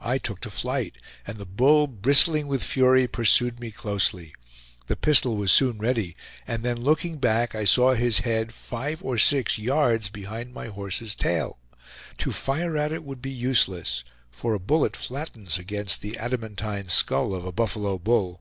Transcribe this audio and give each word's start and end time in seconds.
I 0.00 0.18
took 0.18 0.38
to 0.42 0.50
flight, 0.50 0.94
and 1.26 1.36
the 1.36 1.44
bull, 1.44 1.88
bristling 1.88 2.46
with 2.46 2.62
fury, 2.62 3.08
pursued 3.08 3.58
me 3.58 3.72
closely. 3.72 4.32
The 4.86 4.94
pistol 4.94 5.34
was 5.36 5.50
soon 5.50 5.78
ready, 5.78 6.14
and 6.46 6.62
then 6.62 6.80
looking 6.84 7.18
back, 7.18 7.56
I 7.56 7.64
saw 7.64 7.94
his 7.94 8.20
head 8.20 8.54
five 8.54 9.02
or 9.04 9.18
six 9.18 9.58
yards 9.58 10.10
behind 10.10 10.54
my 10.54 10.68
horse's 10.68 11.16
tail. 11.16 11.58
To 12.18 12.30
fire 12.30 12.76
at 12.76 12.92
it 12.92 13.02
would 13.02 13.20
be 13.20 13.32
useless, 13.32 14.04
for 14.30 14.54
a 14.54 14.60
bullet 14.60 14.94
flattens 14.94 15.58
against 15.58 16.02
the 16.02 16.18
adamantine 16.20 16.88
skull 16.88 17.34
of 17.34 17.44
a 17.44 17.50
buffalo 17.50 17.98
bull. 17.98 18.40